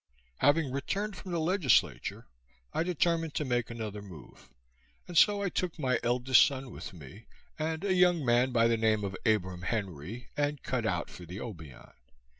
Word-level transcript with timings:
Having 0.39 0.71
returned 0.71 1.15
from 1.15 1.31
the 1.31 1.39
Legislature, 1.39 2.25
I 2.73 2.81
determined 2.81 3.35
to 3.35 3.45
make 3.45 3.69
another 3.69 4.01
move, 4.01 4.49
and 5.07 5.15
so 5.15 5.43
I 5.43 5.49
took 5.49 5.77
my 5.77 5.99
eldest 6.01 6.43
son 6.43 6.71
with 6.71 6.91
me, 6.91 7.27
and 7.59 7.83
a 7.85 7.93
young 7.93 8.25
man 8.25 8.51
by 8.51 8.65
the 8.67 8.77
name 8.77 9.03
of 9.03 9.15
Abram 9.27 9.61
Henry, 9.61 10.29
and 10.35 10.63
cut 10.63 10.87
out 10.87 11.11
for 11.11 11.27
the 11.27 11.37
Obion. 11.39 11.91